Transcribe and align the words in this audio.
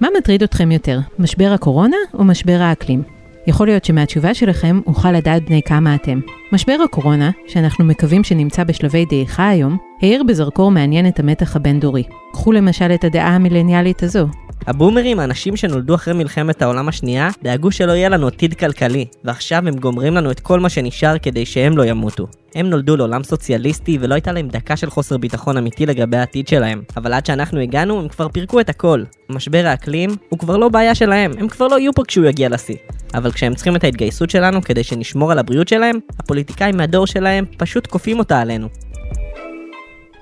מה 0.00 0.08
מטריד 0.18 0.42
אתכם 0.42 0.72
יותר, 0.72 1.00
משבר 1.18 1.52
הקורונה 1.54 1.96
או 2.14 2.24
משבר 2.24 2.58
האקלים? 2.60 3.02
יכול 3.46 3.66
להיות 3.66 3.84
שמהתשובה 3.84 4.34
שלכם 4.34 4.80
אוכל 4.86 5.12
לדעת 5.12 5.44
בני 5.44 5.60
כמה 5.66 5.94
אתם. 5.94 6.20
משבר 6.52 6.76
הקורונה, 6.84 7.30
שאנחנו 7.46 7.84
מקווים 7.84 8.24
שנמצא 8.24 8.64
בשלבי 8.64 9.04
דעיכה 9.04 9.48
היום, 9.48 9.76
האיר 10.02 10.22
בזרקור 10.22 10.70
מעניין 10.70 11.08
את 11.08 11.20
המתח 11.20 11.56
הבין-דורי. 11.56 12.02
קחו 12.32 12.52
למשל 12.52 12.92
את 12.94 13.04
הדעה 13.04 13.28
המילניאלית 13.28 14.02
הזו. 14.02 14.26
הבומרים, 14.66 15.20
האנשים 15.20 15.56
שנולדו 15.56 15.94
אחרי 15.94 16.14
מלחמת 16.14 16.62
העולם 16.62 16.88
השנייה, 16.88 17.28
דאגו 17.42 17.70
שלא 17.70 17.92
יהיה 17.92 18.08
לנו 18.08 18.26
עתיד 18.26 18.54
כלכלי, 18.54 19.06
ועכשיו 19.24 19.68
הם 19.68 19.76
גומרים 19.76 20.14
לנו 20.14 20.30
את 20.30 20.40
כל 20.40 20.60
מה 20.60 20.68
שנשאר 20.68 21.18
כדי 21.18 21.46
שהם 21.46 21.76
לא 21.76 21.84
ימותו. 21.84 22.26
הם 22.54 22.70
נולדו 22.70 22.96
לעולם 22.96 23.22
סוציאליסטי 23.22 23.98
ולא 24.00 24.14
הייתה 24.14 24.32
להם 24.32 24.48
דקה 24.48 24.76
של 24.76 24.90
חוסר 24.90 25.16
ביטחון 25.16 25.56
אמיתי 25.56 25.86
לגבי 25.86 26.16
העתיד 26.16 26.48
שלהם. 26.48 26.82
אבל 26.96 27.12
עד 27.12 27.26
שאנחנו 27.26 27.60
הגענו, 27.60 28.00
הם 28.00 28.08
כבר 28.08 28.28
פירקו 28.28 28.60
את 28.60 28.68
הכל. 28.68 29.02
משבר 29.30 29.66
האקלים 29.66 30.10
הוא 30.28 30.38
כבר 30.38 30.56
לא 30.56 30.68
בעיה 30.68 30.94
שלהם, 30.94 31.32
הם 31.38 31.48
כבר 31.48 31.68
לא 31.68 31.78
יהיו 31.78 31.94
פה 31.94 32.02
כשהוא 32.08 32.26
יגיע 32.26 32.48
לשיא. 32.48 32.76
אבל 33.14 33.32
כשהם 33.32 33.54
צריכים 33.54 33.76
את 33.76 33.84
ההתגייסות 33.84 34.30
שלנו 34.30 34.62
כדי 34.62 34.84
שנשמור 34.84 35.32
על 35.32 35.38
הבריאות 35.38 35.68
שלהם, 35.68 35.98
הפוליטיקאים 36.18 36.76
מהדור 36.76 37.06
שלהם 37.06 37.44
פשוט 37.56 37.86
כופים 37.86 38.18
אותה 38.18 38.40
עלינו. 38.40 38.68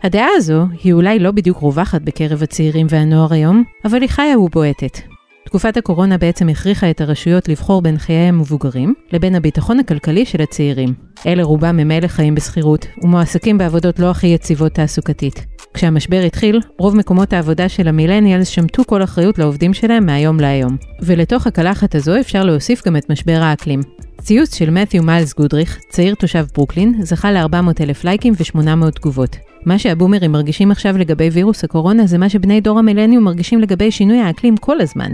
הדעה 0.02 0.28
הזו 0.36 0.66
היא 0.82 0.92
אולי 0.92 1.18
לא 1.18 1.30
בדיוק 1.30 1.58
רווחת 1.58 2.02
בקרב 2.02 2.42
הצעירים 2.42 2.86
והנוער 2.90 3.32
היום, 3.32 3.64
אבל 3.84 4.00
היא 4.00 4.08
חיה 4.08 4.38
ובועטת. 4.38 4.98
תקופת 5.44 5.76
הקורונה 5.76 6.18
בעצם 6.18 6.48
הכריחה 6.48 6.90
את 6.90 7.00
הרשויות 7.00 7.48
לבחור 7.48 7.82
בין 7.82 7.98
חיי 7.98 8.16
המבוגרים 8.16 8.94
לבין 9.12 9.34
הביטחון 9.34 9.80
הכלכלי 9.80 10.26
של 10.26 10.42
הצעירים. 10.42 10.94
אלה 11.26 11.42
רובם 11.42 11.76
ממילא 11.76 12.06
חיים 12.06 12.34
בשכירות 12.34 12.86
ומועסקים 13.02 13.58
בעבודות 13.58 13.98
לא 13.98 14.10
הכי 14.10 14.26
יציבות 14.26 14.72
תעסוקתית. 14.72 15.46
כשהמשבר 15.74 16.22
התחיל, 16.26 16.60
רוב 16.78 16.96
מקומות 16.96 17.32
העבודה 17.32 17.68
של 17.68 17.88
המילניאלס 17.88 18.48
שמטו 18.48 18.84
כל 18.86 19.02
אחריות 19.02 19.38
לעובדים 19.38 19.74
שלהם 19.74 20.06
מהיום 20.06 20.40
להיום. 20.40 20.76
ולתוך 21.02 21.46
הקלחת 21.46 21.94
הזו 21.94 22.20
אפשר 22.20 22.44
להוסיף 22.44 22.86
גם 22.86 22.96
את 22.96 23.10
משבר 23.10 23.38
האקלים. 23.42 23.80
ציוץ 24.20 24.54
של 24.54 24.70
מת'יו 24.70 25.02
מיילס 25.02 25.34
גודריך, 25.34 25.78
צעיר 25.88 26.14
תושב 26.14 26.46
ברוקלין, 26.54 26.94
זכה 27.02 27.32
ל-400 27.32 27.82
אלף 27.82 28.04
לייקים 28.04 28.32
ו-800 28.38 28.90
תגובות. 28.90 29.51
מה 29.66 29.78
שהבומרים 29.78 30.32
מרגישים 30.32 30.70
עכשיו 30.70 30.98
לגבי 30.98 31.28
וירוס 31.28 31.64
הקורונה 31.64 32.06
זה 32.06 32.18
מה 32.18 32.28
שבני 32.28 32.60
דור 32.60 32.78
המילניום 32.78 33.24
מרגישים 33.24 33.60
לגבי 33.60 33.90
שינוי 33.90 34.18
האקלים 34.18 34.56
כל 34.56 34.80
הזמן. 34.80 35.10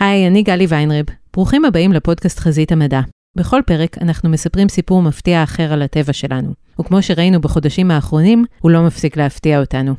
היי, 0.00 0.26
אני 0.26 0.42
גלי 0.42 0.66
ויינרב. 0.68 1.04
ברוכים 1.32 1.64
הבאים 1.64 1.92
לפודקאסט 1.92 2.38
חזית 2.38 2.72
המדע. 2.72 3.00
בכל 3.36 3.60
פרק 3.66 3.98
אנחנו 4.00 4.30
מספרים 4.30 4.68
סיפור 4.68 5.02
מפתיע 5.02 5.42
אחר 5.42 5.72
על 5.72 5.82
הטבע 5.82 6.12
שלנו, 6.12 6.52
וכמו 6.80 7.02
שראינו 7.02 7.40
בחודשים 7.40 7.90
האחרונים, 7.90 8.44
הוא 8.60 8.70
לא 8.70 8.86
מפסיק 8.86 9.16
להפתיע 9.16 9.60
אותנו. 9.60 9.94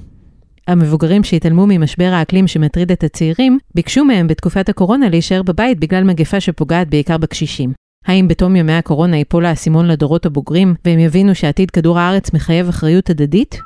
המבוגרים 0.67 1.23
שהתעלמו 1.23 1.65
ממשבר 1.67 2.09
האקלים 2.13 2.47
שמטריד 2.47 2.91
את 2.91 3.03
הצעירים, 3.03 3.57
ביקשו 3.75 4.05
מהם 4.05 4.27
בתקופת 4.27 4.69
הקורונה 4.69 5.09
להישאר 5.09 5.43
בבית 5.43 5.79
בגלל 5.79 6.03
מגפה 6.03 6.39
שפוגעת 6.39 6.89
בעיקר 6.89 7.17
בקשישים. 7.17 7.73
האם 8.07 8.27
בתום 8.27 8.55
ימי 8.55 8.73
הקורונה 8.73 9.17
ייפול 9.17 9.45
האסימון 9.45 9.87
לדורות 9.87 10.25
הבוגרים, 10.25 10.75
והם 10.85 10.99
יבינו 10.99 11.35
שעתיד 11.35 11.71
כדור 11.71 11.99
הארץ 11.99 12.33
מחייב 12.33 12.67
אחריות 12.67 13.09
הדדית? 13.09 13.61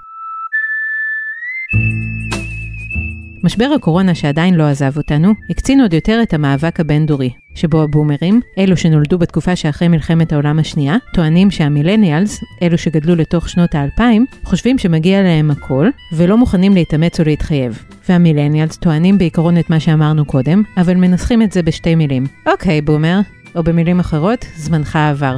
משבר 3.43 3.71
הקורונה 3.75 4.15
שעדיין 4.15 4.53
לא 4.53 4.63
עזב 4.63 4.97
אותנו, 4.97 5.33
הקצין 5.49 5.81
עוד 5.81 5.93
יותר 5.93 6.19
את 6.23 6.33
המאבק 6.33 6.79
הבין-דורי, 6.79 7.29
שבו 7.55 7.81
הבומרים, 7.81 8.41
אלו 8.57 8.77
שנולדו 8.77 9.17
בתקופה 9.17 9.55
שאחרי 9.55 9.87
מלחמת 9.87 10.33
העולם 10.33 10.59
השנייה, 10.59 10.95
טוענים 11.13 11.51
שהמילניאלס, 11.51 12.39
אלו 12.61 12.77
שגדלו 12.77 13.15
לתוך 13.15 13.49
שנות 13.49 13.75
האלפיים, 13.75 14.25
חושבים 14.43 14.77
שמגיע 14.77 15.23
להם 15.23 15.51
הכל, 15.51 15.89
ולא 16.13 16.37
מוכנים 16.37 16.73
להתאמץ 16.73 17.19
או 17.19 17.25
להתחייב. 17.25 17.83
והמילניאלס 18.09 18.77
טוענים 18.77 19.17
בעיקרון 19.17 19.57
את 19.57 19.69
מה 19.69 19.79
שאמרנו 19.79 20.25
קודם, 20.25 20.63
אבל 20.77 20.93
מנסחים 20.93 21.41
את 21.41 21.51
זה 21.51 21.63
בשתי 21.63 21.95
מילים. 21.95 22.25
אוקיי, 22.45 22.81
בומר, 22.81 23.19
או 23.55 23.63
במילים 23.63 23.99
אחרות, 23.99 24.45
זמנך 24.55 24.95
עבר. 24.95 25.37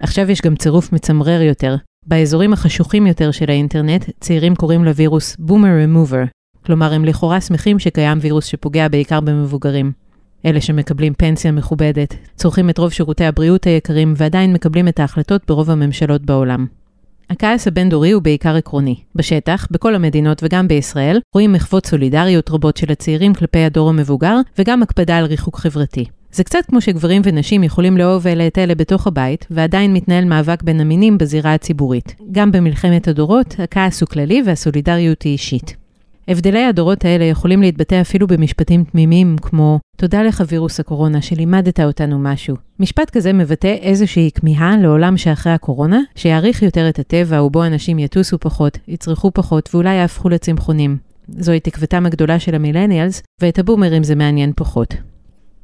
עכשיו 0.00 0.30
יש 0.30 0.40
גם 0.40 0.56
צירוף 0.56 0.92
מצמרר 0.92 1.42
יותר. 1.42 1.76
באזורים 2.06 2.52
החשוכים 2.52 3.06
יותר 3.06 3.30
של 3.30 3.50
האינטרנט, 3.50 4.10
צעירים 4.20 4.54
קוראים 4.54 4.84
לווירוס 4.84 5.36
בומר 5.38 5.68
רמובר, 5.82 6.22
כלומר 6.66 6.92
הם 6.92 7.04
לכאורה 7.04 7.40
שמחים 7.40 7.78
שקיים 7.78 8.18
וירוס 8.20 8.44
שפוגע 8.46 8.88
בעיקר 8.88 9.20
במבוגרים. 9.20 9.92
אלה 10.46 10.60
שמקבלים 10.60 11.14
פנסיה 11.14 11.52
מכובדת, 11.52 12.14
צורכים 12.34 12.70
את 12.70 12.78
רוב 12.78 12.92
שירותי 12.92 13.24
הבריאות 13.24 13.64
היקרים 13.64 14.14
ועדיין 14.16 14.52
מקבלים 14.52 14.88
את 14.88 15.00
ההחלטות 15.00 15.42
ברוב 15.48 15.70
הממשלות 15.70 16.22
בעולם. 16.26 16.66
הכעס 17.30 17.66
הבין-דורי 17.66 18.10
הוא 18.10 18.22
בעיקר 18.22 18.56
עקרוני. 18.56 18.96
בשטח, 19.14 19.66
בכל 19.70 19.94
המדינות 19.94 20.42
וגם 20.42 20.68
בישראל, 20.68 21.20
רואים 21.34 21.52
מחוות 21.52 21.86
סולידריות 21.86 22.50
רבות 22.50 22.76
של 22.76 22.92
הצעירים 22.92 23.34
כלפי 23.34 23.58
הדור 23.58 23.88
המבוגר, 23.88 24.36
וגם 24.58 24.82
הקפדה 24.82 25.16
על 25.16 25.24
ריחוק 25.24 25.56
חברתי. 25.56 26.04
זה 26.32 26.44
קצת 26.44 26.58
כמו 26.68 26.80
שגברים 26.80 27.22
ונשים 27.24 27.64
יכולים 27.64 27.96
לאהוב 27.96 28.26
אלה 28.26 28.46
את 28.46 28.58
אלה 28.58 28.74
בתוך 28.74 29.06
הבית, 29.06 29.46
ועדיין 29.50 29.92
מתנהל 29.92 30.24
מאבק 30.24 30.62
בין 30.62 30.80
המינים 30.80 31.18
בזירה 31.18 31.54
הציבורית. 31.54 32.14
גם 32.32 32.52
במלחמת 32.52 33.08
הדורות, 33.08 33.54
הכעס 33.58 34.00
הוא 34.00 34.08
כללי 34.08 34.42
והסולידריות 34.46 35.22
היא 35.22 35.32
אישית. 35.32 35.85
הבדלי 36.28 36.64
הדורות 36.64 37.04
האלה 37.04 37.24
יכולים 37.24 37.62
להתבטא 37.62 38.00
אפילו 38.00 38.26
במשפטים 38.26 38.84
תמימים 38.84 39.36
כמו 39.42 39.78
תודה 39.96 40.22
לך 40.22 40.42
וירוס 40.48 40.80
הקורונה 40.80 41.22
שלימדת 41.22 41.80
אותנו 41.80 42.18
משהו. 42.18 42.56
משפט 42.80 43.10
כזה 43.10 43.32
מבטא 43.32 43.76
איזושהי 43.80 44.30
כמיהה 44.34 44.76
לעולם 44.76 45.16
שאחרי 45.16 45.52
הקורונה, 45.52 46.00
שיעריך 46.14 46.62
יותר 46.62 46.88
את 46.88 46.98
הטבע 46.98 47.42
ובו 47.42 47.64
אנשים 47.64 47.98
יטוסו 47.98 48.38
פחות, 48.38 48.78
יצרכו 48.88 49.30
פחות 49.34 49.74
ואולי 49.74 49.94
יהפכו 49.94 50.28
לצמחונים. 50.28 50.96
זוהי 51.28 51.60
תקוותם 51.60 52.06
הגדולה 52.06 52.40
של 52.40 52.54
המילניאלס, 52.54 53.22
ואת 53.40 53.58
הבומרים 53.58 54.04
זה 54.04 54.14
מעניין 54.14 54.52
פחות. 54.56 54.94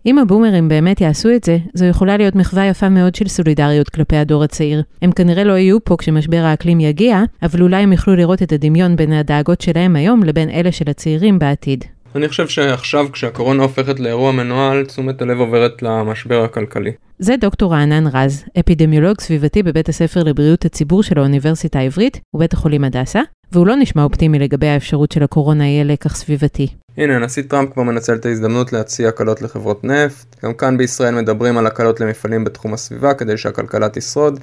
אם 0.06 0.18
הבומרים 0.18 0.68
באמת 0.68 1.00
יעשו 1.00 1.28
את 1.30 1.44
זה, 1.44 1.58
זו 1.74 1.84
יכולה 1.84 2.16
להיות 2.16 2.34
מחווה 2.34 2.66
יפה 2.66 2.88
מאוד 2.88 3.14
של 3.14 3.28
סולידריות 3.28 3.88
כלפי 3.88 4.16
הדור 4.16 4.44
הצעיר. 4.44 4.82
הם 5.02 5.12
כנראה 5.12 5.44
לא 5.44 5.52
יהיו 5.52 5.84
פה 5.84 5.96
כשמשבר 5.98 6.36
האקלים 6.36 6.80
יגיע, 6.80 7.22
אבל 7.42 7.62
אולי 7.62 7.82
הם 7.82 7.92
יוכלו 7.92 8.16
לראות 8.16 8.42
את 8.42 8.52
הדמיון 8.52 8.96
בין 8.96 9.12
הדאגות 9.12 9.60
שלהם 9.60 9.96
היום 9.96 10.22
לבין 10.22 10.50
אלה 10.50 10.72
של 10.72 10.90
הצעירים 10.90 11.38
בעתיד. 11.38 11.84
אני 12.16 12.28
חושב 12.28 12.48
שעכשיו 12.48 13.06
כשהקורונה 13.12 13.62
הופכת 13.62 14.00
לאירוע 14.00 14.32
מנוהל, 14.32 14.84
תשומת 14.84 15.22
הלב 15.22 15.40
עוברת 15.40 15.82
למשבר 15.82 16.44
הכלכלי. 16.44 16.92
זה 17.18 17.34
דוקטור 17.40 17.72
רענן 17.72 18.06
רז, 18.06 18.44
אפידמיולוג 18.60 19.20
סביבתי 19.20 19.62
בבית 19.62 19.88
הספר 19.88 20.22
לבריאות 20.22 20.64
הציבור 20.64 21.02
של 21.02 21.18
האוניברסיטה 21.18 21.78
העברית 21.78 22.20
ובית 22.34 22.52
החולים 22.52 22.84
הדסה, 22.84 23.20
והוא 23.52 23.66
לא 23.66 23.76
נשמע 23.76 24.02
אופטימי 24.02 24.38
לגבי 24.38 24.66
האפשרות 24.66 25.12
של 25.12 25.22
הקורונה 25.22 25.66
יהיה 25.66 25.84
לקח 25.84 26.16
סביבתי. 26.16 26.68
הנה, 26.96 27.16
הנשיא 27.16 27.42
טראמפ 27.42 27.72
כבר 27.72 27.82
מנצל 27.82 28.14
את 28.14 28.26
ההזדמנות 28.26 28.72
להציע 28.72 29.08
הקלות 29.08 29.42
לחברות 29.42 29.84
נפט. 29.84 30.44
גם 30.44 30.54
כאן 30.54 30.78
בישראל 30.78 31.14
מדברים 31.14 31.58
על 31.58 31.66
הקלות 31.66 32.00
למפעלים 32.00 32.44
בתחום 32.44 32.74
הסביבה 32.74 33.14
כדי 33.14 33.36
שהכלכלה 33.36 33.88
תשרוד. 33.88 34.40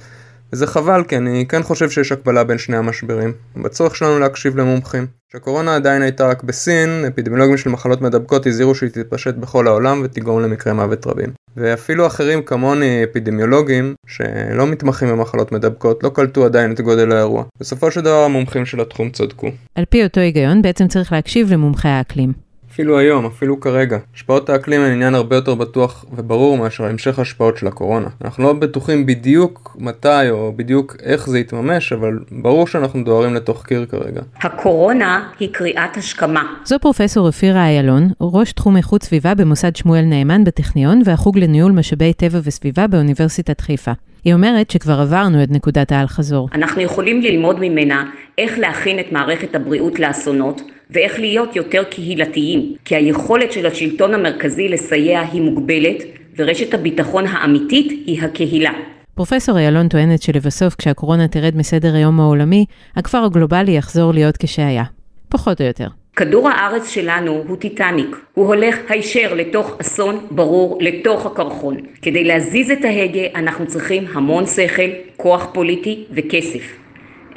וזה 0.52 0.66
חבל 0.66 1.04
כי 1.04 1.16
אני 1.16 1.46
כן 1.48 1.62
חושב 1.62 1.90
שיש 1.90 2.12
הקבלה 2.12 2.44
בין 2.44 2.58
שני 2.58 2.76
המשברים. 2.76 3.32
בצורך 3.56 3.96
שלנו 3.96 4.18
להקשיב 4.18 4.56
למומחים. 4.56 5.19
כשהקורונה 5.30 5.76
עדיין 5.76 6.02
הייתה 6.02 6.26
רק 6.26 6.42
בסין, 6.42 7.04
אפידמיולוגים 7.08 7.56
של 7.56 7.70
מחלות 7.70 8.00
מדבקות 8.00 8.46
הזהירו 8.46 8.74
שהיא 8.74 8.90
תתפשט 8.90 9.34
בכל 9.34 9.66
העולם 9.66 10.00
ותגרום 10.04 10.42
למקרי 10.42 10.72
מוות 10.72 11.06
רבים. 11.06 11.28
ואפילו 11.56 12.06
אחרים 12.06 12.42
כמוני 12.42 13.04
אפידמיולוגים 13.04 13.94
שלא 14.06 14.66
מתמחים 14.66 15.08
במחלות 15.08 15.52
מדבקות 15.52 16.04
לא 16.04 16.08
קלטו 16.08 16.44
עדיין 16.44 16.72
את 16.72 16.80
גודל 16.80 17.12
האירוע. 17.12 17.44
בסופו 17.60 17.90
של 17.90 18.00
דבר 18.00 18.24
המומחים 18.24 18.66
של 18.66 18.80
התחום 18.80 19.10
צדקו. 19.10 19.48
על 19.74 19.84
פי 19.84 20.04
אותו 20.04 20.20
היגיון 20.20 20.62
בעצם 20.62 20.88
צריך 20.88 21.12
להקשיב 21.12 21.52
למומחי 21.52 21.88
האקלים. 21.88 22.49
אפילו 22.80 22.98
היום, 22.98 23.26
אפילו 23.26 23.60
כרגע. 23.60 23.98
השפעות 24.14 24.50
האקלים 24.50 24.80
הן 24.80 24.92
עניין 24.92 25.14
הרבה 25.14 25.36
יותר 25.36 25.54
בטוח 25.54 26.04
וברור 26.12 26.58
מאשר 26.58 26.84
המשך 26.84 27.18
ההשפעות 27.18 27.56
של 27.56 27.66
הקורונה. 27.66 28.08
אנחנו 28.24 28.44
לא 28.44 28.52
בטוחים 28.52 29.06
בדיוק 29.06 29.76
מתי 29.80 30.30
או 30.30 30.52
בדיוק 30.56 30.96
איך 31.02 31.28
זה 31.28 31.38
יתממש, 31.38 31.92
אבל 31.92 32.18
ברור 32.32 32.66
שאנחנו 32.66 33.04
דוהרים 33.04 33.34
לתוך 33.34 33.66
קיר 33.66 33.86
כרגע. 33.86 34.20
הקורונה 34.42 35.28
היא 35.38 35.48
קריאת 35.52 35.96
השכמה. 35.96 36.42
זו 36.64 36.76
פרופסור 36.80 37.26
אופירה 37.26 37.66
איילון, 37.66 38.08
ראש 38.20 38.52
תחום 38.52 38.76
איכות 38.76 39.02
סביבה 39.02 39.34
במוסד 39.34 39.76
שמואל 39.76 40.04
נאמן 40.04 40.44
בטכניון 40.44 41.02
והחוג 41.04 41.38
לניהול 41.38 41.72
משאבי 41.72 42.12
טבע 42.12 42.38
וסביבה 42.44 42.86
באוניברסיטת 42.86 43.60
חיפה. 43.60 43.92
היא 44.24 44.34
אומרת 44.34 44.70
שכבר 44.70 45.00
עברנו 45.00 45.42
את 45.42 45.50
נקודת 45.50 45.92
האל-חזור. 45.92 46.48
אנחנו 46.54 46.80
יכולים 46.80 47.20
ללמוד 47.20 47.56
ממנה 47.60 48.10
איך 48.38 48.58
להכין 48.58 48.98
את 48.98 49.12
מערכת 49.12 49.54
הבריאות 49.54 49.98
לאסונות 49.98 50.62
ואיך 50.90 51.18
להיות 51.20 51.56
יותר 51.56 51.82
קהילתיים, 51.84 52.74
כי 52.84 52.96
היכולת 52.96 53.52
של 53.52 53.66
השלטון 53.66 54.14
המרכזי 54.14 54.68
לסייע 54.68 55.20
היא 55.20 55.42
מוגבלת 55.42 56.02
ורשת 56.36 56.74
הביטחון 56.74 57.26
האמיתית 57.26 57.90
היא 58.06 58.22
הקהילה. 58.22 58.72
פרופסור 59.14 59.58
איילון 59.58 59.88
טוענת 59.88 60.22
שלבסוף 60.22 60.74
כשהקורונה 60.74 61.28
תרד 61.28 61.56
מסדר 61.56 61.94
היום 61.94 62.20
העולמי, 62.20 62.64
הכפר 62.96 63.24
הגלובלי 63.24 63.72
יחזור 63.72 64.12
להיות 64.12 64.36
כשהיה. 64.36 64.84
פחות 65.28 65.60
או 65.60 65.66
יותר. 65.66 65.99
כדור 66.16 66.48
הארץ 66.48 66.88
שלנו 66.88 67.44
הוא 67.48 67.56
טיטניק, 67.56 68.16
הוא 68.34 68.46
הולך 68.46 68.76
הישר 68.88 69.34
לתוך 69.34 69.76
אסון 69.80 70.26
ברור, 70.30 70.78
לתוך 70.80 71.26
הקרחון. 71.26 71.76
כדי 72.02 72.24
להזיז 72.24 72.70
את 72.70 72.84
ההגה 72.84 73.26
אנחנו 73.34 73.66
צריכים 73.66 74.04
המון 74.12 74.46
שכל, 74.46 74.90
כוח 75.16 75.48
פוליטי 75.52 76.04
וכסף. 76.10 76.76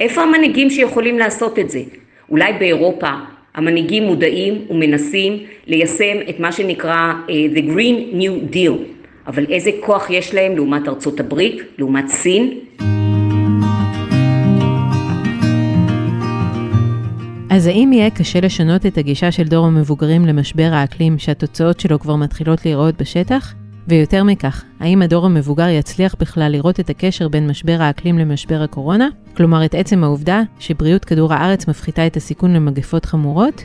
איפה 0.00 0.22
המנהיגים 0.22 0.70
שיכולים 0.70 1.18
לעשות 1.18 1.58
את 1.58 1.70
זה? 1.70 1.80
אולי 2.30 2.52
באירופה 2.52 3.10
המנהיגים 3.54 4.02
מודעים 4.02 4.66
ומנסים 4.70 5.38
ליישם 5.66 6.16
את 6.28 6.40
מה 6.40 6.52
שנקרא 6.52 7.12
uh, 7.26 7.30
The 7.30 7.60
Green 7.60 8.14
New 8.14 8.54
Deal, 8.54 8.78
אבל 9.26 9.46
איזה 9.50 9.70
כוח 9.80 10.10
יש 10.10 10.34
להם 10.34 10.56
לעומת 10.56 10.88
ארצות 10.88 11.20
הברית, 11.20 11.62
לעומת 11.78 12.08
סין? 12.08 12.58
אז 17.54 17.66
האם 17.66 17.92
יהיה 17.92 18.10
קשה 18.10 18.40
לשנות 18.40 18.86
את 18.86 18.98
הגישה 18.98 19.32
של 19.32 19.44
דור 19.44 19.66
המבוגרים 19.66 20.26
למשבר 20.26 20.70
האקלים 20.72 21.18
שהתוצאות 21.18 21.80
שלו 21.80 21.98
כבר 22.00 22.16
מתחילות 22.16 22.64
להיראות 22.64 22.94
בשטח? 23.00 23.54
ויותר 23.88 24.24
מכך, 24.24 24.64
האם 24.80 25.02
הדור 25.02 25.26
המבוגר 25.26 25.68
יצליח 25.68 26.14
בכלל 26.20 26.52
לראות 26.52 26.80
את 26.80 26.90
הקשר 26.90 27.28
בין 27.28 27.46
משבר 27.46 27.76
האקלים 27.80 28.18
למשבר 28.18 28.62
הקורונה? 28.62 29.08
כלומר, 29.36 29.64
את 29.64 29.74
עצם 29.74 30.04
העובדה 30.04 30.42
שבריאות 30.58 31.04
כדור 31.04 31.34
הארץ 31.34 31.68
מפחיתה 31.68 32.06
את 32.06 32.16
הסיכון 32.16 32.52
למגפות 32.52 33.04
חמורות? 33.04 33.64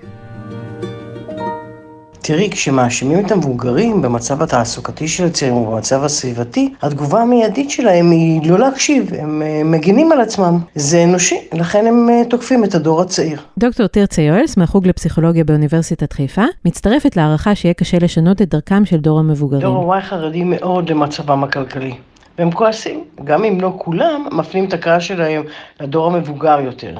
תראי, 2.21 2.49
כשמאשימים 2.49 3.25
את 3.25 3.31
המבוגרים 3.31 4.01
במצב 4.01 4.41
התעסוקתי 4.41 5.07
של 5.07 5.25
הצעירים 5.25 5.57
ובמצב 5.57 6.03
הסביבתי, 6.03 6.73
התגובה 6.81 7.21
המיידית 7.21 7.69
שלהם 7.69 8.11
היא 8.11 8.51
לא 8.51 8.59
להקשיב, 8.59 9.13
הם 9.13 9.41
אה, 9.41 9.61
מגינים 9.65 10.11
על 10.11 10.21
עצמם. 10.21 10.59
זה 10.75 11.03
אנושי, 11.03 11.37
לכן 11.53 11.87
הם 11.87 12.09
אה, 12.09 12.21
תוקפים 12.29 12.63
את 12.63 12.75
הדור 12.75 13.01
הצעיר. 13.01 13.39
דוקטור 13.57 13.87
תרצה 13.87 14.21
יואלס 14.21 14.57
מהחוג 14.57 14.87
לפסיכולוגיה 14.87 15.43
באוניברסיטת 15.43 16.13
חיפה, 16.13 16.43
מצטרפת 16.65 17.15
להערכה 17.15 17.55
שיהיה 17.55 17.73
קשה 17.73 17.97
לשנות 18.01 18.41
את 18.41 18.49
דרכם 18.49 18.85
של 18.85 18.97
דור 18.97 19.19
המבוגרים. 19.19 19.61
דור 19.61 19.77
הוואי 19.77 20.01
חרדי 20.01 20.43
מאוד 20.43 20.89
למצבם 20.89 21.43
הכלכלי. 21.43 21.93
והם 22.39 22.51
כועסים, 22.51 23.03
גם 23.23 23.43
אם 23.43 23.61
לא 23.61 23.73
כולם, 23.77 24.25
מפנים 24.31 24.65
את 24.65 24.73
הקרא 24.73 24.99
שלהם 24.99 25.43
לדור 25.79 26.07
המבוגר 26.07 26.59
יותר. 26.59 26.97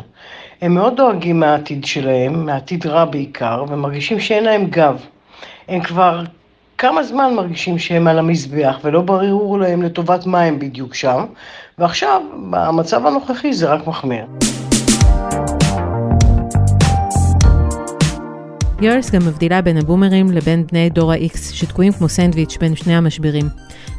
הם 0.61 0.73
מאוד 0.73 0.95
דואגים 0.97 1.39
מהעתיד 1.39 1.85
שלהם, 1.85 2.45
מהעתיד 2.45 2.87
רע 2.87 3.05
בעיקר, 3.05 3.65
ומרגישים 3.69 4.19
שאין 4.19 4.43
להם 4.43 4.65
גב. 4.65 4.97
הם 5.67 5.81
כבר 5.81 6.23
כמה 6.77 7.03
זמן 7.03 7.33
מרגישים 7.35 7.79
שהם 7.79 8.07
על 8.07 8.19
המזבח, 8.19 8.79
ולא 8.83 9.01
ברור 9.01 9.59
להם 9.59 9.81
לטובת 9.81 10.25
מה 10.25 10.41
הם 10.41 10.59
בדיוק 10.59 10.95
שם, 10.95 11.25
ועכשיו, 11.77 12.21
במצב 12.51 13.05
הנוכחי 13.05 13.53
זה 13.53 13.73
רק 13.73 13.87
מחמיר. 13.87 14.25
יורס 18.81 19.11
גם 19.11 19.21
מבדילה 19.27 19.61
בין 19.61 19.77
הבומרים 19.77 20.31
לבין 20.31 20.67
בני 20.71 20.89
דור 20.89 21.11
ה-X 21.11 21.37
שתקועים 21.53 21.93
כמו 21.93 22.09
סנדוויץ' 22.09 22.57
בין 22.57 22.75
שני 22.75 22.95
המשברים. 22.95 23.45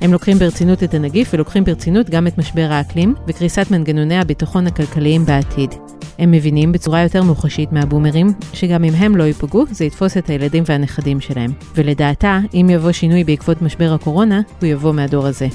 הם 0.00 0.12
לוקחים 0.12 0.38
ברצינות 0.38 0.82
את 0.82 0.94
הנגיף 0.94 1.34
ולוקחים 1.34 1.64
ברצינות 1.64 2.10
גם 2.10 2.26
את 2.26 2.38
משבר 2.38 2.66
האקלים 2.70 3.14
וקריסת 3.28 3.66
מנגנוני 3.70 4.18
הביטחון 4.18 4.66
הכלכליים 4.66 5.24
בעתיד. 5.24 5.74
הם 6.20 6.30
מבינים 6.30 6.72
בצורה 6.72 7.02
יותר 7.02 7.22
מוחשית 7.22 7.72
מהבומרים, 7.72 8.32
שגם 8.52 8.84
אם 8.84 8.94
הם 8.94 9.16
לא 9.16 9.22
ייפגעו, 9.22 9.64
זה 9.70 9.84
יתפוס 9.84 10.16
את 10.16 10.30
הילדים 10.30 10.62
והנכדים 10.66 11.20
שלהם. 11.20 11.50
ולדעתה, 11.74 12.38
אם 12.54 12.66
יבוא 12.70 12.92
שינוי 12.92 13.24
בעקבות 13.24 13.62
משבר 13.62 13.92
הקורונה, 13.92 14.40
הוא 14.60 14.68
יבוא 14.68 14.92
מהדור 14.92 15.26
הזה. 15.26 15.46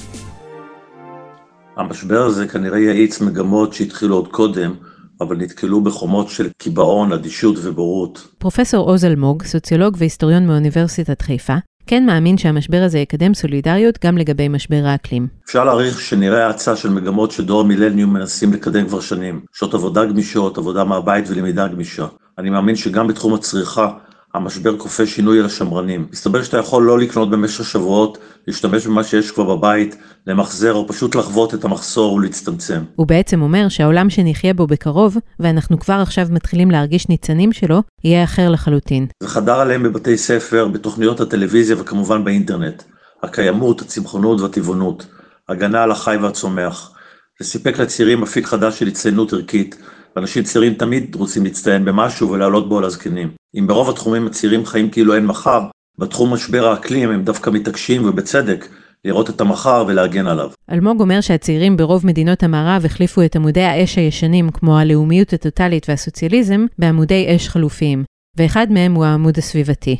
המשבר 1.76 2.22
הזה 2.22 2.48
כנראה 2.48 2.78
יאיץ 2.78 3.20
מגמות 3.20 3.72
שהתחילו 3.72 4.16
עוד 4.16 4.28
קודם, 4.28 4.74
אבל 5.20 5.36
נתקלו 5.36 5.84
בחומות 5.84 6.28
של 6.28 6.48
קיבעון, 6.58 7.12
אדישות 7.12 7.56
ובורות. 7.62 8.28
פרופסור 8.38 8.90
עוז 8.90 9.04
אלמוג, 9.04 9.42
סוציולוג 9.42 9.96
והיסטוריון 9.98 10.46
מאוניברסיטת 10.46 11.22
חיפה, 11.22 11.56
כן 11.86 12.06
מאמין 12.06 12.38
שהמשבר 12.38 12.82
הזה 12.84 12.98
יקדם 12.98 13.34
סולידריות 13.34 13.98
גם 14.04 14.18
לגבי 14.18 14.48
משבר 14.48 14.82
האקלים. 14.84 15.26
אפשר 15.44 15.64
להעריך 15.64 16.00
שנראה 16.00 16.46
האצה 16.46 16.76
של 16.76 16.90
מגמות 16.90 17.30
שדור 17.30 17.60
המילניום 17.60 18.12
מנסים 18.12 18.52
לקדם 18.52 18.86
כבר 18.88 19.00
שנים. 19.00 19.40
שעות 19.52 19.74
עבודה 19.74 20.04
גמישות, 20.04 20.58
עבודה 20.58 20.84
מהבית 20.84 21.24
ולמידה 21.30 21.68
גמישה. 21.68 22.06
אני 22.38 22.50
מאמין 22.50 22.76
שגם 22.76 23.06
בתחום 23.06 23.34
הצריכה 23.34 23.90
המשבר 24.36 24.78
כופה 24.78 25.06
שינוי 25.06 25.40
על 25.40 25.46
השמרנים. 25.46 26.06
מסתבר 26.12 26.42
שאתה 26.42 26.58
יכול 26.58 26.82
לא 26.82 26.98
לקנות 26.98 27.30
במשך 27.30 27.64
שבועות, 27.64 28.18
להשתמש 28.46 28.86
במה 28.86 29.04
שיש 29.04 29.30
כבר 29.30 29.56
בבית, 29.56 29.96
למחזר 30.26 30.74
או 30.74 30.88
פשוט 30.88 31.14
לחוות 31.14 31.54
את 31.54 31.64
המחסור 31.64 32.12
ולהצטמצם. 32.12 32.82
הוא 32.96 33.06
בעצם 33.06 33.42
אומר 33.42 33.68
שהעולם 33.68 34.10
שנחיה 34.10 34.54
בו 34.54 34.66
בקרוב, 34.66 35.16
ואנחנו 35.40 35.78
כבר 35.78 35.94
עכשיו 35.94 36.26
מתחילים 36.30 36.70
להרגיש 36.70 37.08
ניצנים 37.08 37.52
שלו, 37.52 37.82
יהיה 38.04 38.24
אחר 38.24 38.50
לחלוטין. 38.50 39.06
זה 39.22 39.28
חדר 39.28 39.60
עליהם 39.60 39.82
בבתי 39.82 40.18
ספר, 40.18 40.68
בתוכניות 40.68 41.20
הטלוויזיה 41.20 41.76
וכמובן 41.78 42.24
באינטרנט. 42.24 42.82
הקיימות, 43.22 43.80
הצמחונות 43.80 44.40
והטבעונות, 44.40 45.06
הגנה 45.48 45.82
על 45.82 45.90
החי 45.90 46.16
והצומח. 46.16 46.92
זה 47.40 47.48
סיפק 47.48 47.78
לצעירים 47.78 48.22
אפיק 48.22 48.46
חדש 48.46 48.78
של 48.78 48.86
הצטיינות 48.86 49.32
ערכית, 49.32 49.76
ואנשים 50.16 50.42
צעירים 50.42 50.74
תמיד 50.74 51.14
רוצים 51.14 51.44
להצטיין 51.44 51.84
במשהו 51.84 52.30
ולעלות 52.30 52.68
בו 52.68 52.78
על 52.78 52.84
הזקנים. 52.84 53.28
אם 53.58 53.66
ברוב 53.66 53.90
התחומים 53.90 54.26
הצעירים 54.26 54.66
חיים 54.66 54.90
כאילו 54.90 55.14
אין 55.14 55.26
מחר, 55.26 55.66
בתחום 55.98 56.32
משבר 56.32 56.66
האקלים 56.66 57.10
הם 57.10 57.22
דווקא 57.22 57.50
מתעקשים 57.50 58.08
ובצדק 58.08 58.68
לראות 59.04 59.30
את 59.30 59.40
המחר 59.40 59.84
ולהגן 59.88 60.26
עליו. 60.26 60.50
אלמוג 60.72 61.00
אומר 61.00 61.20
שהצעירים 61.20 61.76
ברוב 61.76 62.06
מדינות 62.06 62.42
המערב 62.42 62.84
החליפו 62.84 63.22
את 63.22 63.36
עמודי 63.36 63.62
האש 63.62 63.98
הישנים, 63.98 64.50
כמו 64.50 64.78
הלאומיות 64.78 65.32
הטוטלית 65.32 65.86
והסוציאליזם, 65.88 66.66
בעמודי 66.78 67.36
אש 67.36 67.48
חלופיים, 67.48 68.04
ואחד 68.36 68.66
מהם 68.70 68.94
הוא 68.94 69.04
העמוד 69.04 69.38
הסביבתי. 69.38 69.96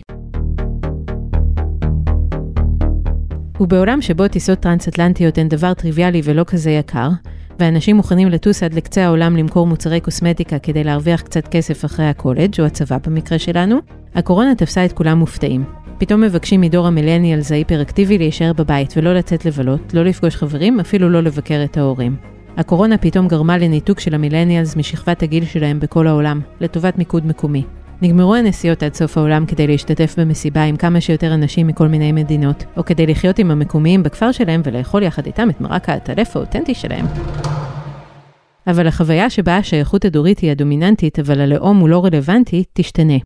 ובעולם 3.61 4.03
שבו 4.03 4.29
טיסות 4.29 4.59
טרנס-אטלנטיות 4.59 5.39
הן 5.39 5.49
דבר 5.49 5.75
טריוויאלי 5.75 6.21
ולא 6.25 6.45
כזה 6.45 6.71
יקר, 6.71 7.09
ואנשים 7.59 7.97
מוכנים 7.97 8.29
לטוס 8.29 8.63
עד 8.63 8.75
לקצה 8.75 9.05
העולם 9.05 9.37
למכור 9.37 9.67
מוצרי 9.67 10.01
קוסמטיקה 10.01 10.59
כדי 10.59 10.85
להרוויח 10.85 11.21
קצת 11.21 11.49
כסף 11.49 11.85
אחרי 11.85 12.07
הקולג' 12.07 12.61
או 12.61 12.65
הצבא 12.65 12.99
במקרה 13.07 13.39
שלנו, 13.39 13.79
הקורונה 14.15 14.55
תפסה 14.55 14.85
את 14.85 14.93
כולם 14.93 15.19
מופתעים. 15.19 15.65
פתאום 15.99 16.21
מבקשים 16.21 16.61
מדור 16.61 16.87
המילניאלס 16.87 17.53
ההיפראקטיבי 17.53 18.19
להישאר 18.19 18.53
בבית 18.53 18.95
ולא 18.97 19.15
לצאת 19.15 19.45
לבלות, 19.45 19.95
לא 19.95 20.05
לפגוש 20.05 20.37
חברים, 20.37 20.81
אפילו 20.81 21.11
לא 21.11 21.21
לבקר 21.21 21.61
את 21.65 21.77
ההורים. 21.77 22.17
הקורונה 22.57 22.99
פתאום 22.99 23.29
גרמה 23.29 23.59
לניתוק 23.59 24.01
של 24.01 24.15
המילניאלס 24.15 24.77
משכבת 24.77 25.23
הגיל 25.23 25.45
שלהם 25.45 25.81
בכל 25.81 26.07
העולם, 26.07 26.41
לטובת 26.61 26.99
מיקוד 26.99 27.27
מקומי. 27.27 27.63
נגמרו 28.03 28.35
הנסיעות 28.35 28.83
עד 28.83 28.95
סוף 28.95 29.19
העולם 29.19 29.47
כדי 29.47 29.67
להשתתף 29.67 30.15
במסיבה 30.19 30.63
עם 30.63 30.77
כמה 30.77 31.01
שיותר 31.01 31.35
אנשים 31.35 31.67
מכל 31.67 31.89
מיני 31.89 32.13
מדינות, 32.13 32.65
או 32.77 32.85
כדי 32.85 33.07
לחיות 33.07 33.39
עם 33.39 33.51
המקומיים 33.51 34.03
בכפר 34.03 34.33
שלהם 34.33 34.61
ולאכול 34.65 35.03
יחד 35.03 35.27
איתם 35.27 35.51
את 35.51 35.61
מרק 35.61 35.89
האטלף 35.89 36.37
האותנטי 36.37 36.75
שלהם. 36.75 37.07
אבל 38.67 38.87
החוויה 38.87 39.31
שבה 39.31 39.57
השייכות 39.57 40.05
הדורית 40.05 40.39
היא 40.39 40.51
הדומיננטית, 40.51 41.19
אבל 41.19 41.41
הלאום 41.41 41.79
הוא 41.79 41.89
לא 41.89 42.05
רלוונטי, 42.05 42.65
תשתנה. 42.73 43.17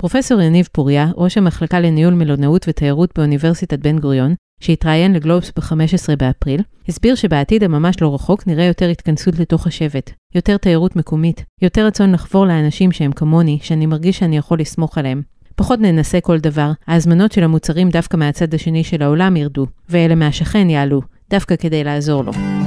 פרופסור 0.00 0.40
יניב 0.40 0.68
פוריה, 0.72 1.10
ראש 1.16 1.38
המחלקה 1.38 1.80
לניהול 1.80 2.14
מלונאות 2.14 2.64
ותיירות 2.68 3.10
באוניברסיטת 3.18 3.78
בן 3.78 3.98
גוריון, 3.98 4.34
שהתראיין 4.60 5.12
לגלובס 5.12 5.52
ב-15 5.56 6.16
באפריל, 6.18 6.62
הסביר 6.88 7.14
שבעתיד 7.14 7.64
הממש 7.64 8.02
לא 8.02 8.14
רחוק 8.14 8.46
נראה 8.46 8.64
יותר 8.64 8.88
התכנסות 8.88 9.38
לתוך 9.38 9.66
השבט, 9.66 10.10
יותר 10.34 10.56
תיירות 10.56 10.96
מקומית, 10.96 11.44
יותר 11.62 11.86
רצון 11.86 12.12
לחבור 12.12 12.46
לאנשים 12.46 12.92
שהם 12.92 13.12
כמוני, 13.12 13.58
שאני 13.62 13.86
מרגיש 13.86 14.18
שאני 14.18 14.36
יכול 14.36 14.60
לסמוך 14.60 14.98
עליהם. 14.98 15.22
פחות 15.56 15.80
ננסה 15.80 16.20
כל 16.20 16.38
דבר, 16.38 16.72
ההזמנות 16.86 17.32
של 17.32 17.44
המוצרים 17.44 17.90
דווקא 17.90 18.16
מהצד 18.16 18.54
השני 18.54 18.84
של 18.84 19.02
העולם 19.02 19.36
ירדו, 19.36 19.66
ואלה 19.88 20.14
מהשכן 20.14 20.70
יעלו, 20.70 21.00
דווקא 21.30 21.56
כדי 21.56 21.84
לעזור 21.84 22.24
לו. 22.24 22.57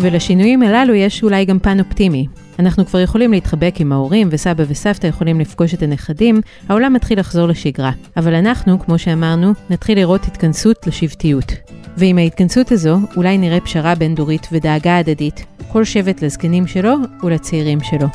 ולשינויים 0.00 0.62
הללו 0.62 0.94
יש 0.94 1.22
אולי 1.22 1.44
גם 1.44 1.58
פן 1.58 1.80
אופטימי. 1.80 2.26
אנחנו 2.58 2.86
כבר 2.86 3.00
יכולים 3.00 3.32
להתחבק 3.32 3.74
עם 3.78 3.92
ההורים, 3.92 4.28
וסבא 4.30 4.64
וסבתא 4.68 5.06
יכולים 5.06 5.40
לפגוש 5.40 5.74
את 5.74 5.82
הנכדים, 5.82 6.40
העולם 6.68 6.92
מתחיל 6.92 7.20
לחזור 7.20 7.48
לשגרה. 7.48 7.90
אבל 8.16 8.34
אנחנו, 8.34 8.78
כמו 8.80 8.98
שאמרנו, 8.98 9.52
נתחיל 9.70 9.98
לראות 9.98 10.24
התכנסות 10.24 10.86
לשבטיות. 10.86 11.52
ועם 11.96 12.18
ההתכנסות 12.18 12.72
הזו, 12.72 12.98
אולי 13.16 13.38
נראה 13.38 13.60
פשרה 13.60 13.94
בין-דורית 13.94 14.48
ודאגה 14.52 14.98
הדדית, 14.98 15.46
כל 15.72 15.84
שבט 15.84 16.22
לזקנים 16.22 16.66
שלו 16.66 16.94
ולצעירים 17.22 17.78
שלו. 17.80 18.06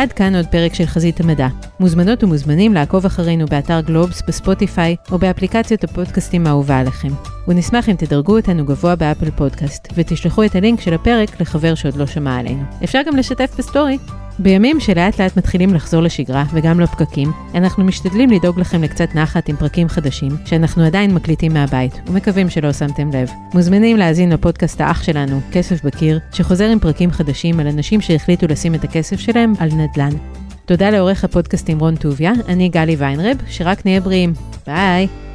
עד 0.00 0.12
כאן 0.12 0.34
עוד 0.34 0.46
פרק 0.46 0.74
של 0.74 0.86
חזית 0.86 1.20
המדע. 1.20 1.48
מוזמנות 1.80 2.24
ומוזמנים 2.24 2.74
לעקוב 2.74 3.06
אחרינו 3.06 3.46
באתר 3.46 3.80
גלובס, 3.80 4.22
בספוטיפיי 4.28 4.96
או 5.12 5.18
באפליקציות 5.18 5.84
הפודקאסטים 5.84 6.46
האהובה 6.46 6.78
עליכם. 6.78 7.08
ונשמח 7.48 7.88
אם 7.88 7.94
תדרגו 7.94 8.36
אותנו 8.36 8.64
גבוה 8.64 8.96
ב 8.96 9.02
Apple 9.02 9.30
Podcast, 9.30 9.88
ותשלחו 9.94 10.44
את 10.44 10.54
הלינק 10.54 10.80
של 10.80 10.94
הפרק 10.94 11.40
לחבר 11.40 11.74
שעוד 11.74 11.96
לא 11.96 12.06
שמע 12.06 12.38
עלינו. 12.38 12.62
אפשר 12.84 13.00
גם 13.06 13.16
לשתף 13.16 13.54
בסטורי. 13.58 13.98
בימים 14.42 14.80
שלאט 14.80 15.20
לאט 15.20 15.36
מתחילים 15.36 15.74
לחזור 15.74 16.02
לשגרה 16.02 16.44
וגם 16.52 16.80
לפקקים, 16.80 17.32
אנחנו 17.54 17.84
משתדלים 17.84 18.30
לדאוג 18.30 18.60
לכם 18.60 18.82
לקצת 18.82 19.14
נחת 19.14 19.48
עם 19.48 19.56
פרקים 19.56 19.88
חדשים, 19.88 20.32
שאנחנו 20.44 20.84
עדיין 20.84 21.14
מקליטים 21.14 21.54
מהבית, 21.54 22.00
ומקווים 22.06 22.50
שלא 22.50 22.72
שמתם 22.72 23.10
לב. 23.10 23.30
מוזמנים 23.54 23.96
להאזין 23.96 24.32
לפודקאסט 24.32 24.80
האח 24.80 25.02
שלנו, 25.02 25.40
כסף 25.52 25.84
בקיר, 25.84 26.18
שחוזר 26.32 26.68
עם 26.68 26.78
פרקים 26.78 27.10
חדשים 27.10 27.60
על 27.60 27.66
אנשים 27.66 28.00
שהחליטו 28.00 28.46
לשים 28.46 28.74
את 28.74 28.84
הכסף 28.84 29.20
שלהם 29.20 29.52
על 29.58 29.68
נדל"ן. 29.72 30.16
תודה 30.64 30.90
לעורך 30.90 31.24
הפודקאסטים 31.24 31.78
רון 31.78 31.96
טוביה, 31.96 32.32
אני 32.48 32.68
גלי 32.68 32.96
ויינרב, 32.96 33.36
שרק 33.48 33.86
נהיה 33.86 34.00
בריאים. 34.00 34.32
ביי! 34.66 35.29